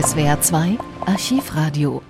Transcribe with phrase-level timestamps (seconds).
[0.00, 2.02] SWR 2 Archivradio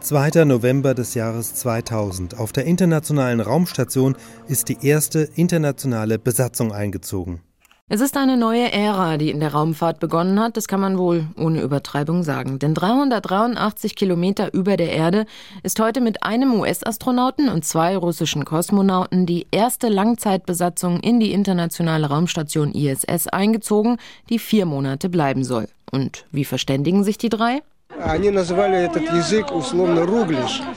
[0.00, 0.44] 2.
[0.44, 2.38] November des Jahres 2000.
[2.38, 4.14] Auf der internationalen Raumstation
[4.46, 7.40] ist die erste internationale Besatzung eingezogen.
[7.88, 11.26] Es ist eine neue Ära, die in der Raumfahrt begonnen hat, das kann man wohl
[11.36, 12.60] ohne Übertreibung sagen.
[12.60, 15.26] Denn 383 Kilometer über der Erde
[15.64, 22.06] ist heute mit einem US-Astronauten und zwei russischen Kosmonauten die erste Langzeitbesatzung in die internationale
[22.06, 23.96] Raumstation ISS eingezogen,
[24.30, 25.66] die vier Monate bleiben soll.
[25.92, 27.62] Und wie verständigen sich die drei?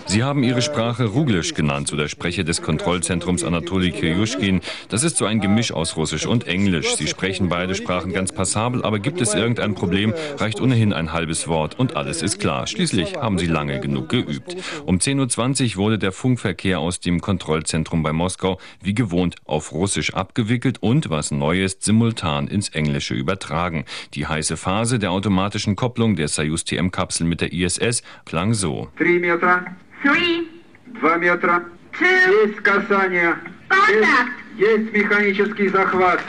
[0.06, 4.62] Sie haben ihre Sprache Ruglisch genannt, so der Sprecher des Kontrollzentrums Anatoli Kirjuschkin.
[4.90, 6.96] Das ist so ein Gemisch aus Russisch und Englisch.
[6.96, 11.48] Sie sprechen beide Sprachen ganz passabel, aber gibt es irgendein Problem, reicht ohnehin ein halbes
[11.48, 12.68] Wort und alles ist klar.
[12.68, 14.56] Schließlich haben sie lange genug geübt.
[14.86, 20.14] Um 10.20 Uhr wurde der Funkverkehr aus dem Kontrollzentrum bei Moskau wie gewohnt auf Russisch
[20.14, 23.86] abgewickelt und, was neu ist, simultan ins Englische übertragen.
[24.14, 28.91] Die heiße Phase der automatischen Kopplung der Soyuz TM-Kapsel Kapsel mit der ISS klang so.
[28.99, 29.65] 3 Meter.
[30.03, 30.43] 3.
[31.01, 31.63] 2 Meter.
[31.93, 32.07] 2.
[32.45, 33.37] Есть касание.
[33.69, 34.33] Контакт.
[34.57, 36.21] Есть механический захват.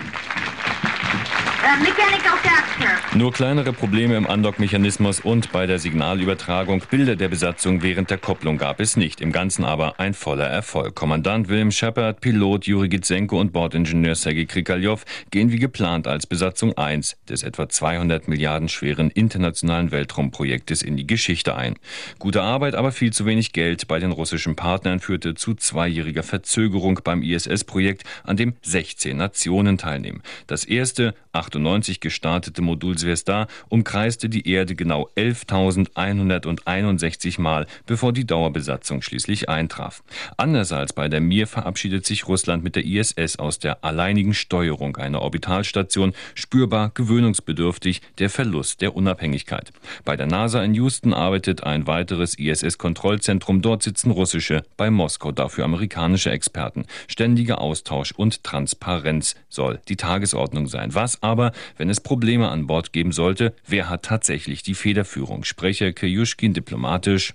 [1.66, 6.80] Äh, Nur kleinere Probleme im Andockmechanismus und bei der Signalübertragung.
[6.88, 9.20] Bilder der Besatzung während der Kopplung gab es nicht.
[9.20, 10.94] Im Ganzen aber ein voller Erfolg.
[10.94, 16.78] Kommandant William Shepard, Pilot Juri Gitsenko und Bordingenieur Sergei Krikaljov gehen wie geplant als Besatzung
[16.78, 21.74] 1 des etwa 200 Milliarden schweren internationalen Weltraumprojektes in die Geschichte ein.
[22.20, 27.00] Gute Arbeit, aber viel zu wenig Geld bei den russischen Partnern führte zu zweijähriger Verzögerung
[27.02, 30.22] beim ISS-Projekt, an dem 16 Nationen teilnehmen.
[30.46, 31.14] Das erste,
[31.56, 40.02] 1998 gestartete Modul Zvezda umkreiste die Erde genau 11.161 Mal, bevor die Dauerbesatzung schließlich eintraf.
[40.36, 44.96] Anders als bei der Mir verabschiedet sich Russland mit der ISS aus der alleinigen Steuerung
[44.96, 49.72] einer Orbitalstation, spürbar gewöhnungsbedürftig der Verlust der Unabhängigkeit.
[50.04, 53.62] Bei der NASA in Houston arbeitet ein weiteres ISS-Kontrollzentrum.
[53.62, 56.84] Dort sitzen russische, bei Moskau dafür amerikanische Experten.
[57.08, 60.94] Ständiger Austausch und Transparenz soll die Tagesordnung sein.
[60.94, 65.44] Was aber aber, wenn es Probleme an Bord geben sollte, wer hat tatsächlich die Federführung?
[65.44, 67.34] Sprecher Kirjuschkin diplomatisch.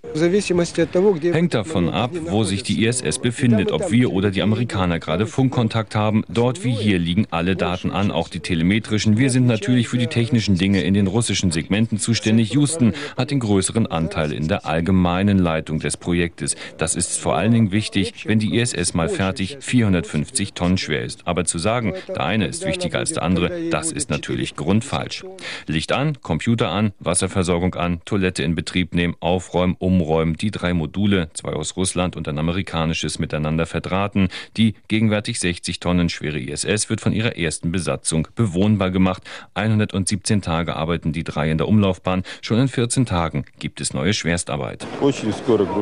[1.34, 5.96] Hängt davon ab, wo sich die ISS befindet, ob wir oder die Amerikaner gerade Funkkontakt
[5.96, 6.24] haben.
[6.28, 9.18] Dort wie hier liegen alle Daten an, auch die telemetrischen.
[9.18, 12.54] Wir sind natürlich für die technischen Dinge in den russischen Segmenten zuständig.
[12.54, 16.56] Houston hat den größeren Anteil in der allgemeinen Leitung des Projektes.
[16.78, 21.22] Das ist vor allen Dingen wichtig, wenn die ISS mal fertig 450 Tonnen schwer ist.
[21.26, 25.24] Aber zu sagen, der eine ist wichtiger als der andere, das ist natürlich grundfalsch.
[25.68, 31.30] Licht an, Computer an, Wasserversorgung an, Toilette in Betrieb nehmen, aufräumen, umräumen, die drei Module,
[31.34, 34.30] zwei aus Russland und ein amerikanisches miteinander verdrahten.
[34.58, 39.24] Die gegenwärtig 60 Tonnen schwere ISS wird von ihrer ersten Besatzung bewohnbar gemacht.
[39.54, 42.24] 117 Tage arbeiten die drei in der Umlaufbahn.
[42.42, 44.86] Schon in 14 Tagen gibt es neue Schwerstarbeit.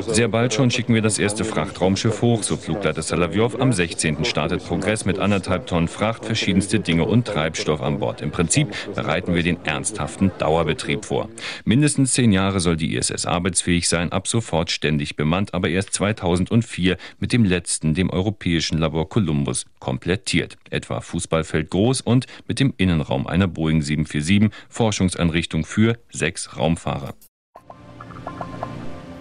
[0.07, 3.59] Sehr bald schon schicken wir das erste Frachtraumschiff hoch, so Flugleiter Salavjov.
[3.59, 4.25] Am 16.
[4.25, 8.08] startet Progress mit anderthalb Tonnen Fracht, verschiedenste Dinge und Treibstoff an Bord.
[8.21, 11.29] Im Prinzip bereiten wir den ernsthaften Dauerbetrieb vor.
[11.65, 16.97] Mindestens zehn Jahre soll die ISS arbeitsfähig sein, ab sofort ständig bemannt, aber erst 2004
[17.19, 20.57] mit dem letzten, dem europäischen Labor Columbus, komplettiert.
[20.69, 27.13] Etwa Fußballfeld groß und mit dem Innenraum einer Boeing 747 Forschungseinrichtung für sechs Raumfahrer.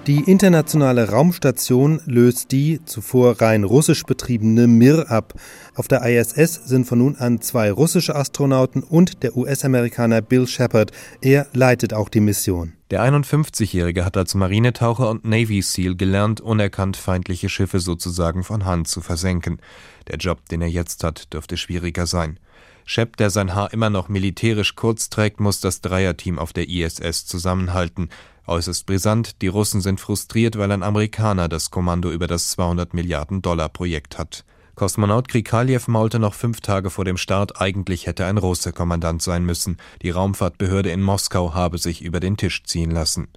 [0.08, 5.34] Die internationale Raumstation löst die zuvor rein russisch betriebene Mir ab.
[5.74, 10.92] Auf der ISS sind von nun an zwei russische Astronauten und der US-Amerikaner Bill Shepard.
[11.20, 12.72] Er leitet auch die Mission.
[12.91, 18.88] Der 51-Jährige hat als Marinetaucher und Navy SEAL gelernt, unerkannt feindliche Schiffe sozusagen von Hand
[18.88, 19.60] zu versenken.
[20.06, 22.40] Der Job, den er jetzt hat, dürfte schwieriger sein.
[22.86, 27.26] Shep, der sein Haar immer noch militärisch kurz trägt, muss das Dreierteam auf der ISS
[27.26, 28.08] zusammenhalten.
[28.48, 33.42] Äußerst brisant, die Russen sind frustriert, weil ein Amerikaner das Kommando über das 200 Milliarden
[33.42, 34.47] Dollar Projekt hat.
[34.75, 39.44] Kosmonaut Krikaljew maulte noch fünf Tage vor dem Start, eigentlich hätte ein Russe Kommandant sein
[39.44, 39.76] müssen.
[40.00, 43.28] Die Raumfahrtbehörde in Moskau habe sich über den Tisch ziehen lassen.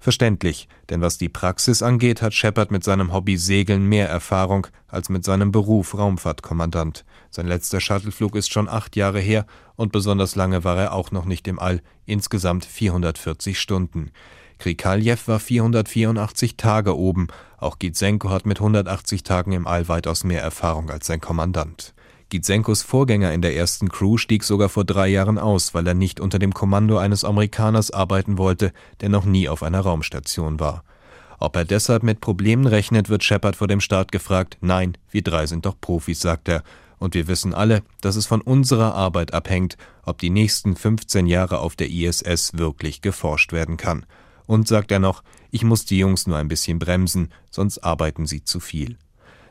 [0.00, 5.08] Verständlich, denn was die Praxis angeht, hat Shepard mit seinem Hobby Segeln mehr Erfahrung als
[5.10, 7.04] mit seinem Beruf Raumfahrtkommandant.
[7.30, 9.46] Sein letzter Shuttleflug ist schon acht Jahre her
[9.76, 14.10] und besonders lange war er auch noch nicht im All, insgesamt 440 Stunden.
[14.58, 20.42] Krikaljew war 484 Tage oben, auch Gitsenko hat mit 180 Tagen im All weitaus mehr
[20.42, 21.94] Erfahrung als sein Kommandant.
[22.28, 26.18] Gitsenkos Vorgänger in der ersten Crew stieg sogar vor drei Jahren aus, weil er nicht
[26.18, 30.82] unter dem Kommando eines Amerikaners arbeiten wollte, der noch nie auf einer Raumstation war.
[31.38, 34.58] Ob er deshalb mit Problemen rechnet, wird Shepard vor dem Start gefragt.
[34.60, 36.64] Nein, wir drei sind doch Profis, sagt er.
[36.98, 41.58] Und wir wissen alle, dass es von unserer Arbeit abhängt, ob die nächsten 15 Jahre
[41.58, 44.06] auf der ISS wirklich geforscht werden kann.
[44.46, 48.44] Und sagt er noch, ich muss die Jungs nur ein bisschen bremsen, sonst arbeiten sie
[48.44, 48.96] zu viel.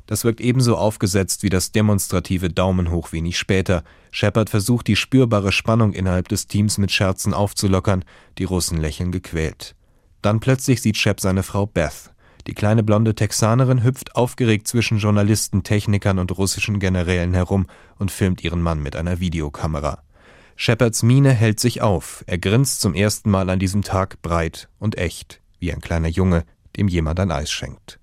[0.07, 3.83] Das wirkt ebenso aufgesetzt wie das demonstrative Daumen hoch wenig später.
[4.11, 8.05] Shepard versucht die spürbare Spannung innerhalb des Teams mit Scherzen aufzulockern,
[8.37, 9.75] die Russen lächeln gequält.
[10.21, 12.11] Dann plötzlich sieht Shep seine Frau Beth.
[12.47, 17.65] Die kleine blonde Texanerin hüpft aufgeregt zwischen Journalisten, Technikern und russischen Generälen herum
[17.97, 20.04] und filmt ihren Mann mit einer Videokamera.
[20.55, 22.23] Shepards Miene hält sich auf.
[22.27, 26.45] Er grinst zum ersten Mal an diesem Tag breit und echt, wie ein kleiner Junge,
[26.77, 27.99] dem jemand ein Eis schenkt.